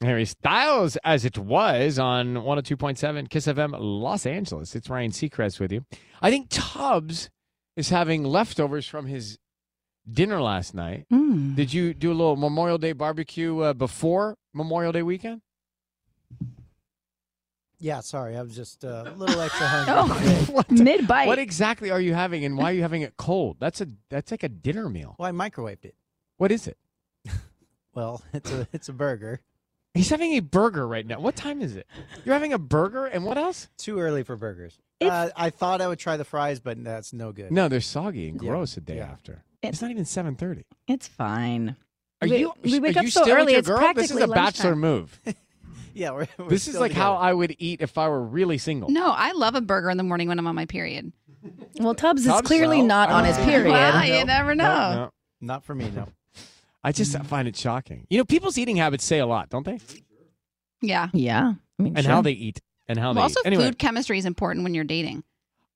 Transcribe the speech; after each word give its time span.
Harry 0.00 0.24
Styles, 0.24 0.96
as 1.04 1.24
it 1.24 1.36
was 1.36 1.98
on 1.98 2.34
102.7 2.34 3.28
KIIS 3.28 3.54
FM 3.54 3.76
Los 3.78 4.24
Angeles. 4.24 4.74
It's 4.74 4.88
Ryan 4.88 5.10
Seacrest 5.10 5.60
with 5.60 5.72
you. 5.72 5.84
I 6.22 6.30
think 6.30 6.46
Tubbs 6.48 7.28
is 7.76 7.90
having 7.90 8.24
leftovers 8.24 8.86
from 8.86 9.06
his 9.06 9.38
dinner 10.10 10.40
last 10.40 10.74
night. 10.74 11.04
Mm. 11.12 11.54
Did 11.54 11.74
you 11.74 11.92
do 11.92 12.12
a 12.12 12.14
little 12.14 12.36
Memorial 12.36 12.78
Day 12.78 12.92
barbecue 12.92 13.58
uh, 13.60 13.72
before 13.74 14.38
Memorial 14.54 14.92
Day 14.92 15.02
weekend? 15.02 15.42
Yeah, 17.78 18.00
sorry, 18.00 18.36
I 18.36 18.42
was 18.42 18.54
just 18.54 18.84
uh, 18.84 19.04
a 19.06 19.10
little 19.16 19.40
extra 19.40 19.66
hungry. 19.68 20.32
Oh, 20.32 20.52
What 20.52 20.70
mid 20.70 21.06
bite. 21.06 21.26
What 21.26 21.38
exactly 21.38 21.90
are 21.90 22.00
you 22.00 22.14
having, 22.14 22.44
and 22.44 22.56
why 22.56 22.70
are 22.70 22.74
you 22.74 22.82
having 22.82 23.02
it 23.02 23.16
cold? 23.16 23.56
That's 23.58 23.80
a 23.80 23.86
that's 24.10 24.30
like 24.30 24.42
a 24.42 24.48
dinner 24.50 24.88
meal. 24.88 25.16
Well, 25.18 25.28
I 25.28 25.32
microwaved 25.32 25.84
it. 25.84 25.94
What 26.38 26.50
is 26.50 26.66
it? 26.66 26.78
Well, 27.92 28.22
it's 28.32 28.52
a 28.52 28.68
it's 28.72 28.88
a 28.88 28.92
burger. 28.92 29.40
He's 29.94 30.08
having 30.08 30.32
a 30.34 30.40
burger 30.40 30.86
right 30.86 31.04
now. 31.06 31.18
What 31.20 31.34
time 31.36 31.60
is 31.60 31.74
it? 31.76 31.86
You're 32.24 32.34
having 32.34 32.52
a 32.52 32.58
burger, 32.58 33.06
and 33.06 33.24
what 33.24 33.36
else? 33.36 33.68
Too 33.76 33.98
early 33.98 34.22
for 34.22 34.36
burgers. 34.36 34.78
Uh, 35.00 35.30
I 35.34 35.50
thought 35.50 35.80
I 35.80 35.88
would 35.88 35.98
try 35.98 36.16
the 36.16 36.24
fries, 36.24 36.60
but 36.60 36.82
that's 36.84 37.12
no 37.12 37.32
good. 37.32 37.50
No, 37.50 37.68
they're 37.68 37.80
soggy 37.80 38.28
and 38.28 38.40
Yeah, 38.40 38.50
gross 38.50 38.76
a 38.76 38.80
day 38.80 38.96
yeah. 38.98 39.06
after. 39.10 39.42
It- 39.62 39.68
It's 39.68 39.82
not 39.82 39.90
even 39.90 40.04
seven 40.04 40.36
thirty. 40.36 40.64
It's 40.86 41.08
fine. 41.08 41.76
Are 42.22 42.28
We- 42.28 42.36
you? 42.38 42.52
we 42.62 42.78
wake 42.80 42.96
are 42.96 43.00
up 43.00 43.04
you 43.06 43.10
so 43.10 43.22
still 43.22 43.34
with 43.34 43.42
early, 43.42 43.52
your 43.52 43.58
it's 43.60 43.68
girl? 43.68 43.78
This 43.94 44.10
is 44.10 44.12
practically 44.16 44.22
a 44.22 44.28
bachelor 44.28 44.70
lunchtime. 44.76 44.80
move. 44.80 45.20
Yeah, 45.92 46.12
we're, 46.12 46.28
we're 46.38 46.48
This 46.48 46.68
is 46.68 46.74
still 46.74 46.80
like 46.82 46.92
how. 46.92 47.16
I 47.16 47.32
would 47.32 47.56
eat 47.58 47.80
if 47.80 47.98
I 47.98 48.08
were 48.08 48.22
really 48.22 48.58
single. 48.58 48.90
No, 48.90 49.10
I 49.10 49.32
love 49.32 49.56
a 49.56 49.60
burger 49.60 49.90
in 49.90 49.96
the 49.96 50.04
morning 50.04 50.28
when 50.28 50.38
I'm 50.38 50.46
on 50.46 50.54
my 50.54 50.64
period. 50.66 51.12
Well, 51.80 51.96
Tubbs 51.96 52.20
is 52.20 52.28
Tubbs, 52.28 52.46
clearly 52.46 52.78
no. 52.80 52.86
not 52.86 53.10
on 53.10 53.24
his 53.24 53.36
period. 53.38 53.72
Well, 53.72 54.04
you 54.04 54.12
No, 54.20 54.24
never 54.24 54.54
know. 54.54 54.64
No, 54.64 54.94
no. 54.94 55.10
Not 55.40 55.64
for 55.64 55.74
me, 55.74 55.90
no. 55.90 56.06
I 56.82 56.92
just 56.92 57.16
find 57.24 57.46
it 57.46 57.56
shocking. 57.56 58.06
You 58.08 58.18
know, 58.18 58.24
people's 58.24 58.56
eating 58.58 58.76
habits 58.76 59.04
say 59.04 59.18
a 59.18 59.26
lot, 59.26 59.50
don't 59.50 59.64
they? 59.66 59.78
Yeah. 60.80 61.08
Yeah. 61.12 61.54
I 61.78 61.82
mean, 61.82 61.96
And 61.96 62.04
sure. 62.04 62.14
how 62.14 62.22
they 62.22 62.32
eat 62.32 62.60
and 62.88 62.98
how 62.98 63.08
Well, 63.08 63.14
they 63.14 63.20
also, 63.22 63.40
eat. 63.40 63.46
Anyway, 63.46 63.64
food 63.64 63.78
chemistry 63.78 64.18
is 64.18 64.24
important 64.26 64.64
when 64.64 64.72
you're 64.74 64.84
dating. 64.84 65.24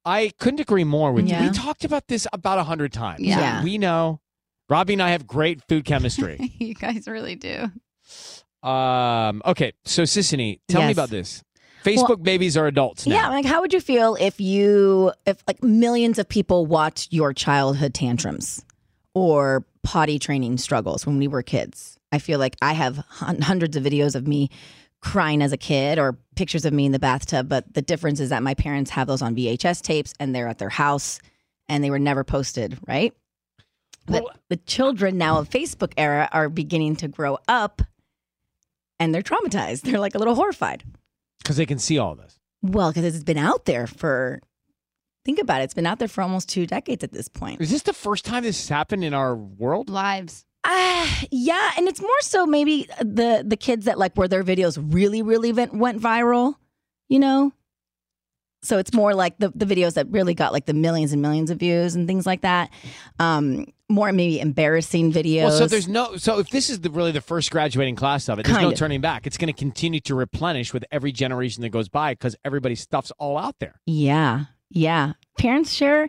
I 0.07 0.33
couldn't 0.39 0.61
agree 0.61 0.85
more 0.85 1.13
with 1.13 1.29
you. 1.29 1.37
We 1.39 1.51
talked 1.51 1.85
about 1.85 2.09
this 2.09 2.27
about 2.33 2.59
a 2.59 2.65
hundred 2.65 2.93
times. 2.93 3.21
Yeah. 3.23 3.63
We 3.65 3.79
know. 3.79 4.21
Robbie 4.69 4.95
and 4.95 5.03
I 5.03 5.11
have 5.11 5.27
great 5.27 5.63
food 5.69 5.85
chemistry. 5.85 6.53
you 6.59 6.75
guys 6.75 7.07
really 7.07 7.37
do. 7.37 7.71
um, 8.63 9.43
okay, 9.45 9.73
so 9.85 10.03
Sisanie, 10.03 10.61
tell 10.69 10.83
me 10.83 10.93
about 10.93 11.11
this. 11.11 11.43
Facebook 11.85 12.23
babies 12.23 12.57
are 12.57 12.67
adults 12.67 13.07
now. 13.07 13.15
Yeah, 13.15 13.29
like 13.29 13.45
how 13.45 13.61
would 13.61 13.75
you 13.75 13.81
feel 13.81 14.15
if 14.19 14.41
you 14.41 15.13
if 15.27 15.43
like 15.47 15.63
millions 15.63 16.19
of 16.19 16.27
people 16.29 16.65
watched 16.65 17.13
your 17.13 17.35
childhood 17.35 17.93
tantrums 17.93 18.65
or 19.15 19.67
potty 19.85 20.19
training 20.19 20.59
struggles 20.59 21.07
when 21.07 21.19
we 21.19 21.29
were 21.29 21.43
kids? 21.43 21.97
I 22.11 22.19
feel 22.19 22.39
like 22.41 22.57
I 22.61 22.73
have 22.73 22.97
hundreds 23.09 23.77
of 23.77 23.85
videos 23.85 24.15
of 24.17 24.27
me 24.27 24.51
crying 25.01 25.43
as 25.43 25.53
a 25.53 25.57
kid 25.57 25.99
or 25.99 26.17
pictures 26.35 26.65
of 26.65 26.73
me 26.73 26.87
in 26.87 26.93
the 26.93 26.99
bathtub, 26.99 27.49
but 27.49 27.73
the 27.75 27.83
difference 27.83 28.21
is 28.21 28.31
that 28.31 28.43
my 28.43 28.55
parents 28.55 28.91
have 28.91 29.07
those 29.07 29.21
on 29.23 29.37
VHS 29.37 29.83
tapes 29.83 30.15
and 30.19 30.35
they're 30.35 30.49
at 30.49 30.59
their 30.59 30.71
house 30.71 31.21
and 31.69 31.85
they 31.85 31.91
were 31.91 31.99
never 31.99 32.25
posted, 32.25 32.79
right? 32.89 33.13
But 34.07 34.25
Well- 34.25 34.33
the 34.49 34.57
children 34.57 35.19
now 35.19 35.39
of 35.39 35.49
Facebook 35.51 35.93
era 35.97 36.29
are 36.33 36.49
beginning 36.49 36.97
to 36.97 37.09
grow 37.09 37.39
up 37.49 37.83
and 39.01 39.15
they're 39.15 39.23
traumatized. 39.23 39.83
They're 39.91 39.99
like 39.99 40.15
a 40.15 40.19
little 40.19 40.35
horrified. 40.37 40.85
Because 41.43 41.57
they 41.57 41.67
can 41.67 41.79
see 41.79 41.99
all 41.99 42.15
this. 42.15 42.39
Well, 42.63 42.91
because 42.91 43.05
it's 43.15 43.25
been 43.25 43.37
out 43.39 43.65
there 43.67 43.87
for, 43.87 44.41
think 45.25 45.39
about 45.41 45.61
it, 45.61 45.65
it's 45.65 45.75
been 45.75 45.87
out 45.87 45.99
there 45.99 46.09
for 46.09 46.23
almost 46.23 46.49
two 46.49 46.67
decades 46.67 47.03
at 47.05 47.13
this 47.13 47.29
point. 47.29 47.61
Is 47.61 47.71
this 47.71 47.83
the 47.83 47.93
first 47.93 48.25
time 48.25 48.43
this 48.43 48.61
has 48.61 48.69
happened 48.69 49.05
in 49.05 49.15
our 49.15 49.35
world? 49.35 49.89
Lives. 49.89 50.45
Ah, 50.67 51.23
yeah, 51.31 51.73
and 51.77 51.89
it's 51.89 52.01
more 52.01 52.21
so 52.21 52.47
maybe 52.47 52.89
the 53.01 53.45
the 53.47 53.57
kids 53.57 53.85
that 53.85 53.99
like 53.99 54.15
where 54.17 54.29
their 54.29 54.43
videos 54.43 54.83
really, 54.83 55.21
really 55.21 55.53
went, 55.53 55.75
went 55.75 56.01
viral, 56.01 56.55
you 57.09 57.19
know. 57.19 57.53
So 58.63 58.79
it's 58.79 58.95
more 58.95 59.15
like 59.15 59.37
the 59.39 59.51
the 59.55 59.67
videos 59.67 59.95
that 59.95 60.07
really 60.09 60.33
got 60.33 60.55
like 60.55 60.65
the 60.65 60.73
millions 60.73 61.13
and 61.13 61.21
millions 61.21 61.51
of 61.51 61.59
views 61.59 61.95
and 61.95 62.07
things 62.07 62.25
like 62.25 62.41
that. 62.41 62.71
Um, 63.19 63.67
more 63.91 64.11
maybe 64.11 64.41
embarrassing 64.41 65.13
videos. 65.13 65.43
Well, 65.45 65.59
so 65.59 65.67
there's 65.67 65.87
no. 65.87 66.17
So 66.17 66.39
if 66.39 66.49
this 66.49 66.71
is 66.71 66.81
the, 66.81 66.89
really 66.91 67.13
the 67.13 67.21
first 67.21 67.51
graduating 67.51 67.97
class 67.97 68.31
of 68.31 68.39
it, 68.39 68.47
there's 68.47 68.57
Kind 68.57 68.67
no 68.67 68.73
of. 68.73 68.79
turning 68.79 69.03
back. 69.03 69.27
It's 69.27 69.37
going 69.37 69.53
to 69.53 69.59
continue 69.59 70.01
to 70.01 70.15
replenish 70.15 70.73
with 70.73 70.87
every 70.91 71.13
generation 71.13 71.61
that 71.61 71.69
goes 71.69 71.91
by 71.91 72.13
because 72.13 72.37
everybody's 72.43 72.81
stuff's 72.81 73.13
all 73.19 73.37
out 73.37 73.57
there. 73.59 73.83
Yeah. 73.85 74.45
Yeah. 74.75 75.13
Parents 75.39 75.73
share 75.73 76.09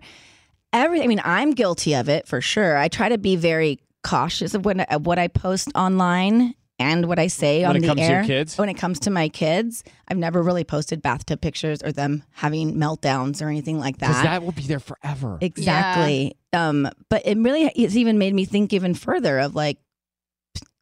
everything. 0.74 1.06
I 1.06 1.08
mean, 1.08 1.22
I'm 1.24 1.52
guilty 1.52 1.94
of 1.96 2.10
it 2.10 2.28
for 2.28 2.42
sure. 2.42 2.78
I 2.78 2.90
try 2.90 3.10
to 3.10 3.18
be 3.18 3.36
very 3.38 3.80
cautious 4.04 4.54
of 4.54 4.66
when, 4.66 4.82
of 4.82 5.06
what 5.06 5.18
I 5.18 5.28
post 5.30 5.70
online 5.76 6.54
and 6.78 7.08
what 7.08 7.18
I 7.20 7.28
say 7.28 7.62
When 7.62 7.70
on 7.70 7.76
it 7.78 7.80
the 7.82 7.88
comes 7.88 8.02
to 8.02 8.06
your 8.08 8.16
air. 8.18 8.24
kids? 8.26 8.58
When 8.58 8.68
it 8.68 8.74
comes 8.74 9.00
to 9.02 9.10
my 9.10 9.30
kids, 9.30 9.84
I've 10.10 10.18
never 10.18 10.44
really 10.44 10.66
posted 10.66 11.02
bathtub 11.02 11.40
pictures 11.40 11.82
or 11.82 11.94
them 11.94 12.24
having 12.34 12.76
meltdowns 12.76 13.42
or 13.42 13.48
anything 13.48 13.80
like 13.80 14.00
that. 14.00 14.08
Because 14.10 14.24
that. 14.24 14.32
that 14.32 14.44
will 14.44 14.52
be 14.52 14.64
there 14.64 14.82
forever. 14.82 15.38
exactly. 15.42 16.36
Um, 16.52 16.90
but 17.10 17.26
it 17.26 17.38
really 17.38 17.72
it's 17.76 17.96
even 17.96 18.18
made 18.18 18.34
me 18.34 18.44
think 18.46 18.74
even 18.74 18.94
further 18.94 19.40
of 19.40 19.56
like, 19.56 19.78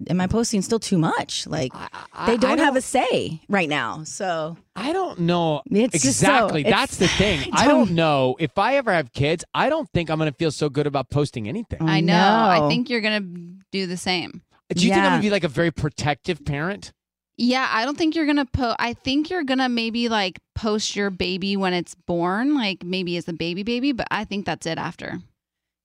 am 0.09 0.19
I 0.21 0.27
posting 0.27 0.61
still 0.61 0.79
too 0.79 0.97
much? 0.97 1.47
Like 1.47 1.71
I- 1.73 1.87
I- 2.13 2.25
they 2.27 2.33
I 2.33 2.37
don't, 2.37 2.57
have 2.59 2.75
a 2.75 2.81
say 2.81 3.41
right 3.49 3.69
now. 3.69 4.03
So 4.03 4.57
I 4.75 4.93
don't 4.93 5.19
know 5.19 5.61
It's 5.69 6.01
just 6.03 6.19
so- 6.19 6.27
exactly. 6.27 6.61
it's- 6.61 6.73
That's 6.79 6.97
the 6.97 7.07
thing. 7.07 7.39
I 7.53 7.63
I 7.63 7.67
don't 7.67 7.87
don't- 7.87 7.95
know 7.95 8.35
if 8.39 8.57
I 8.57 8.75
ever 8.77 8.91
have 8.93 9.13
kids. 9.13 9.43
I 9.53 9.69
don't 9.69 9.89
think 9.93 10.09
I'm 10.09 10.17
going 10.19 10.31
to 10.31 10.37
feel 10.37 10.51
so 10.51 10.69
good 10.69 10.87
about 10.87 11.09
posting 11.09 11.47
anything. 11.47 11.79
I 11.81 12.01
know. 12.01 12.13
I 12.49 12.67
think 12.69 12.89
you're 12.89 13.01
going 13.01 13.21
to 13.21 13.63
do 13.71 13.87
the 13.87 13.97
same. 13.97 14.41
Do 14.69 14.83
you 14.83 14.91
think 14.91 15.03
I'm 15.03 15.11
gonna 15.11 15.21
be 15.21 15.29
like 15.29 15.43
a 15.43 15.47
very 15.49 15.69
protective 15.71 16.43
parent? 16.45 16.93
Yeah, 17.37 17.67
I 17.71 17.85
don't 17.85 17.97
think 17.97 18.15
you're 18.15 18.25
gonna 18.25 18.45
post. 18.45 18.75
I 18.79 18.93
think 18.93 19.29
you're 19.29 19.43
gonna 19.43 19.69
maybe 19.69 20.07
like 20.09 20.39
post 20.55 20.95
your 20.95 21.09
baby 21.11 21.57
when 21.57 21.73
it's 21.73 21.93
born, 21.93 22.55
like 22.55 22.83
maybe 22.83 23.17
as 23.17 23.27
a 23.27 23.33
baby 23.33 23.61
baby. 23.63 23.91
But 23.91 24.07
I 24.09 24.23
think 24.23 24.45
that's 24.47 24.65
it 24.65 24.77
after. 24.79 25.19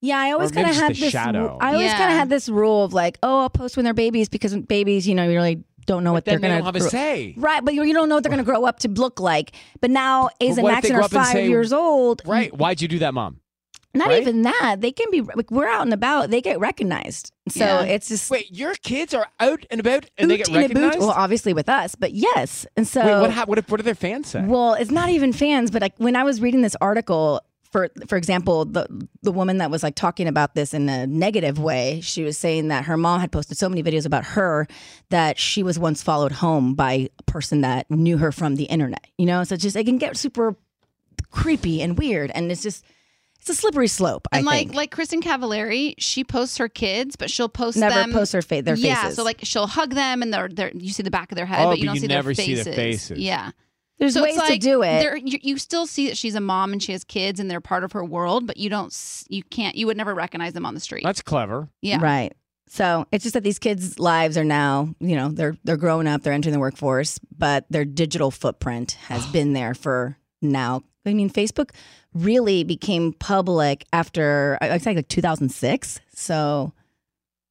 Yeah, 0.00 0.18
I 0.18 0.30
always 0.32 0.50
kind 0.52 0.66
of 0.68 0.72
just 0.74 0.82
had 0.82 0.94
this. 0.96 1.10
shadow. 1.10 1.58
I 1.60 1.72
always 1.74 1.86
Yeah. 1.86 1.98
kind 1.98 2.12
of 2.12 2.18
had 2.18 2.28
this 2.28 2.48
rule 2.48 2.84
of 2.84 2.92
like, 2.92 3.18
oh, 3.22 3.40
I'll 3.40 3.50
post 3.50 3.76
when 3.76 3.84
they're 3.84 3.94
babies 3.94 4.28
because 4.28 4.54
babies, 4.56 5.08
you 5.08 5.14
know, 5.14 5.24
you 5.24 5.30
really 5.30 5.64
don't 5.86 6.04
know 6.04 6.12
what 6.12 6.24
then 6.24 6.34
they're 6.34 6.38
they 6.40 6.48
gonna 6.48 6.62
don't 6.72 6.74
have 6.74 6.86
a 6.86 6.90
say. 6.90 7.34
Right, 7.36 7.64
but 7.64 7.74
you 7.74 7.82
you 7.82 7.94
don't 7.94 8.08
know 8.08 8.14
what 8.16 8.22
they're 8.22 8.30
gonna 8.30 8.42
grow 8.44 8.64
up 8.64 8.78
to 8.80 8.88
look 8.88 9.18
like. 9.20 9.52
But 9.80 9.90
now 9.90 10.28
Ace 10.40 10.50
But 10.50 10.58
and 10.58 10.62
what 10.64 10.70
if 10.70 10.74
Maxon 10.90 10.96
are 10.96 11.08
five 11.08 11.32
say- 11.32 11.48
years 11.48 11.72
old. 11.72 12.22
Right? 12.26 12.52
Mm, 12.52 12.58
why'd 12.58 12.80
you 12.82 12.88
do 12.88 12.98
that, 13.00 13.14
mom? 13.14 13.40
Not 13.94 14.08
right? 14.08 14.20
even 14.20 14.42
that. 14.42 14.76
They 14.80 14.92
can 14.92 15.10
be 15.10 15.22
like 15.22 15.50
we're 15.50 15.66
out 15.66 15.80
and 15.82 15.94
about. 15.94 16.30
They 16.30 16.42
get 16.42 16.60
recognized. 16.60 17.32
So 17.48 17.64
Yeah. 17.64 17.82
it's 17.84 18.08
just 18.08 18.30
Wait, 18.30 18.54
your 18.54 18.74
kids 18.84 19.14
are 19.14 19.26
out 19.40 19.64
and 19.70 19.80
about 19.80 20.04
and 20.18 20.30
they 20.30 20.36
get 20.36 20.48
oot 20.50 20.56
a 20.56 20.58
boot. 20.58 20.62
recognized. 20.68 20.98
Well, 21.00 21.10
obviously 21.10 21.54
with 21.54 21.70
us, 21.70 21.94
but 21.94 22.12
yes. 22.12 22.66
And 22.76 22.86
so 22.86 23.04
Wait, 23.04 23.20
what, 23.22 23.30
hap- 23.32 23.48
what, 23.48 23.58
what 23.70 23.78
do 23.78 23.82
their 23.82 23.94
fans 23.94 24.28
say? 24.28 24.42
Well, 24.46 24.74
it's 24.74 24.90
not 24.90 25.08
even 25.08 25.32
fans, 25.32 25.70
but 25.70 25.80
like 25.80 25.94
when 25.96 26.16
I 26.16 26.22
was 26.22 26.40
reading 26.42 26.60
this 26.60 26.76
article, 26.82 27.40
for 27.70 27.88
for 28.06 28.16
example, 28.16 28.64
the 28.64 28.86
the 29.22 29.32
woman 29.32 29.58
that 29.58 29.70
was 29.70 29.82
like 29.82 29.94
talking 29.94 30.26
about 30.26 30.54
this 30.54 30.72
in 30.74 30.88
a 30.88 31.06
negative 31.06 31.58
way, 31.58 32.00
she 32.02 32.22
was 32.24 32.38
saying 32.38 32.68
that 32.68 32.84
her 32.86 32.96
mom 32.96 33.20
had 33.20 33.30
posted 33.30 33.58
so 33.58 33.68
many 33.68 33.82
videos 33.82 34.06
about 34.06 34.24
her 34.24 34.66
that 35.10 35.38
she 35.38 35.62
was 35.62 35.78
once 35.78 36.02
followed 36.02 36.32
home 36.32 36.74
by 36.74 37.08
a 37.18 37.22
person 37.24 37.60
that 37.60 37.90
knew 37.90 38.16
her 38.18 38.32
from 38.32 38.56
the 38.56 38.64
internet. 38.64 39.06
You 39.18 39.26
know, 39.26 39.44
so 39.44 39.54
it's 39.54 39.62
just 39.62 39.76
it 39.76 39.84
can 39.84 39.98
get 39.98 40.16
super 40.16 40.56
creepy 41.30 41.82
and 41.82 41.98
weird, 41.98 42.30
and 42.34 42.50
it's 42.50 42.62
just 42.62 42.84
it's 43.40 43.50
a 43.50 43.54
slippery 43.54 43.86
slope. 43.88 44.26
I 44.32 44.38
And 44.38 44.46
like 44.46 44.58
think. 44.68 44.74
like 44.74 44.90
Kristin 44.94 45.20
Cavallari, 45.22 45.94
she 45.98 46.24
posts 46.24 46.56
her 46.58 46.68
kids, 46.68 47.16
but 47.16 47.30
she'll 47.30 47.48
post 47.48 47.76
Never 47.76 47.94
them. 47.94 48.12
post 48.12 48.32
her 48.32 48.42
fa- 48.42 48.62
their 48.62 48.74
yeah, 48.74 48.94
faces. 48.96 49.10
Yeah, 49.10 49.14
so 49.16 49.24
like 49.24 49.38
she'll 49.42 49.66
hug 49.68 49.94
them 49.94 50.22
and 50.22 50.32
they're, 50.34 50.48
they're 50.48 50.72
you 50.74 50.90
see 50.90 51.02
the 51.04 51.10
back 51.10 51.30
of 51.30 51.36
their 51.36 51.46
head, 51.46 51.64
Oh, 51.66 51.70
but 51.70 51.78
you 51.78 51.84
but 51.84 51.86
don't 51.88 51.94
you 51.96 52.00
see, 52.00 52.06
never 52.08 52.28
their 52.30 52.34
see 52.34 52.54
faces. 52.56 52.64
their 52.64 52.74
faces. 52.74 53.18
Yeah. 53.18 53.50
There's 53.98 54.14
so 54.14 54.22
ways 54.22 54.34
it's 54.36 54.38
like 54.48 54.60
to 54.60 54.66
do 54.66 54.82
it. 54.82 55.26
You, 55.26 55.38
you 55.42 55.58
still 55.58 55.86
see 55.86 56.06
that 56.08 56.16
she's 56.16 56.34
a 56.34 56.40
mom 56.40 56.72
and 56.72 56.82
she 56.82 56.92
has 56.92 57.02
kids 57.04 57.40
and 57.40 57.50
they're 57.50 57.60
part 57.60 57.82
of 57.84 57.92
her 57.92 58.04
world, 58.04 58.46
but 58.46 58.56
you 58.56 58.70
don't. 58.70 58.94
You 59.28 59.42
can't. 59.42 59.74
You 59.74 59.86
would 59.86 59.96
never 59.96 60.14
recognize 60.14 60.52
them 60.52 60.64
on 60.66 60.74
the 60.74 60.80
street. 60.80 61.02
That's 61.04 61.22
clever. 61.22 61.68
yeah. 61.82 61.98
Right. 62.00 62.32
So 62.70 63.06
it's 63.10 63.22
just 63.24 63.32
that 63.34 63.42
these 63.44 63.58
kids' 63.58 63.98
lives 63.98 64.36
are 64.36 64.44
now, 64.44 64.94
you 65.00 65.16
know, 65.16 65.30
they're 65.30 65.56
they're 65.64 65.78
growing 65.78 66.06
up, 66.06 66.22
they're 66.22 66.34
entering 66.34 66.52
the 66.52 66.58
workforce, 66.60 67.18
but 67.36 67.64
their 67.70 67.84
digital 67.86 68.30
footprint 68.30 68.92
has 69.08 69.26
been 69.32 69.52
there 69.54 69.74
for 69.74 70.16
now. 70.42 70.82
I 71.06 71.14
mean, 71.14 71.30
Facebook 71.30 71.70
really 72.12 72.64
became 72.64 73.14
public 73.14 73.86
after 73.92 74.58
I- 74.60 74.72
I'd 74.72 74.82
say 74.82 74.94
like 74.94 75.08
2006. 75.08 76.00
So 76.14 76.72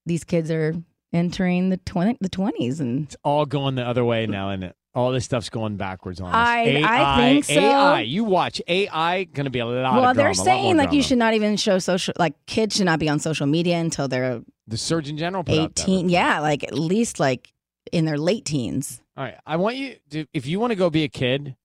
these 0.06 0.24
kids 0.24 0.52
are 0.52 0.76
entering 1.12 1.70
the 1.70 1.78
20 1.78 2.18
the 2.22 2.30
20s 2.30 2.80
and 2.80 3.06
It's 3.06 3.16
all 3.24 3.46
going 3.48 3.76
the 3.76 3.84
other 3.88 4.06
way 4.06 4.28
now, 4.28 4.50
and 4.52 4.72
all 4.96 5.12
this 5.12 5.26
stuff's 5.26 5.50
going 5.50 5.78
backwards 5.78 6.20
on 6.20 6.30
us. 6.30 6.36
I- 6.36 6.62
AI, 6.64 7.14
I 7.14 7.18
think 7.34 7.46
so. 7.46 7.54
AI. 7.54 8.02
You 8.02 8.24
watch 8.24 8.62
AI. 8.68 9.26
Going 9.26 9.46
to 9.46 9.50
be 9.52 9.60
a 9.60 9.66
lot. 9.66 9.94
well, 9.94 10.10
of 10.12 10.18
they're 10.18 10.34
drama, 10.34 10.38
more 10.38 10.46
saying 10.46 10.78
like 10.78 10.92
you 10.92 11.04
should 11.04 11.18
not 11.18 11.34
even 11.34 11.56
show 11.58 11.78
social 11.80 12.14
like 12.18 12.34
kids 12.48 12.76
should 12.78 12.86
not 12.86 13.00
be 13.00 13.08
on 13.10 13.20
social 13.20 13.46
media 13.48 13.78
until 13.78 14.08
they're 14.08 14.42
The 14.68 14.78
Surgeon 14.78 15.18
General 15.18 15.44
18. 15.48 16.10
Yeah, 16.10 16.40
like 16.40 16.64
at 16.64 16.74
least 16.74 17.20
like 17.20 17.54
in 17.92 18.06
their 18.06 18.18
late 18.18 18.46
teens. 18.46 19.02
All 19.16 19.24
right, 19.24 19.36
I 19.46 19.56
want 19.58 19.78
you 19.78 19.96
to, 20.12 20.26
if 20.34 20.46
you 20.46 20.60
want 20.60 20.72
to 20.72 20.76
go 20.76 20.90
be 20.90 21.04
a 21.04 21.08
kid, 21.08 21.56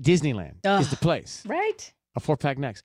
Disneyland 0.00 0.56
is 0.80 0.90
the 0.90 0.96
place. 0.96 1.42
Right? 1.46 1.92
A 2.16 2.20
four 2.20 2.36
pack 2.36 2.58
next. 2.58 2.84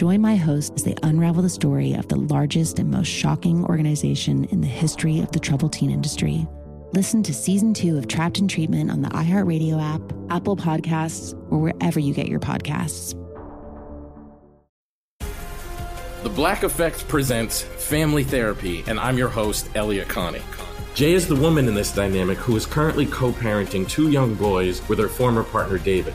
Join 0.00 0.22
my 0.22 0.34
hosts 0.34 0.72
as 0.76 0.84
they 0.84 0.94
unravel 1.02 1.42
the 1.42 1.50
story 1.50 1.92
of 1.92 2.08
the 2.08 2.16
largest 2.16 2.78
and 2.78 2.90
most 2.90 3.08
shocking 3.08 3.66
organization 3.66 4.46
in 4.46 4.62
the 4.62 4.66
history 4.66 5.20
of 5.20 5.30
the 5.32 5.38
troubled 5.38 5.74
teen 5.74 5.90
industry. 5.90 6.46
Listen 6.94 7.22
to 7.22 7.34
season 7.34 7.74
two 7.74 7.98
of 7.98 8.08
Trapped 8.08 8.38
in 8.38 8.48
Treatment 8.48 8.90
on 8.90 9.02
the 9.02 9.10
iHeartRadio 9.10 9.78
app, 9.78 10.00
Apple 10.30 10.56
Podcasts, 10.56 11.34
or 11.50 11.58
wherever 11.58 12.00
you 12.00 12.14
get 12.14 12.28
your 12.28 12.40
podcasts. 12.40 13.12
The 16.22 16.30
Black 16.30 16.62
Effect 16.62 17.06
presents 17.06 17.60
Family 17.60 18.24
Therapy, 18.24 18.82
and 18.86 18.98
I'm 18.98 19.18
your 19.18 19.28
host, 19.28 19.68
Elliott 19.74 20.08
Connie. 20.08 20.40
Jay 20.94 21.12
is 21.12 21.28
the 21.28 21.36
woman 21.36 21.68
in 21.68 21.74
this 21.74 21.94
dynamic 21.94 22.38
who 22.38 22.56
is 22.56 22.64
currently 22.64 23.04
co 23.04 23.32
parenting 23.32 23.86
two 23.86 24.10
young 24.10 24.34
boys 24.34 24.80
with 24.88 24.98
her 24.98 25.08
former 25.08 25.44
partner, 25.44 25.76
David. 25.76 26.14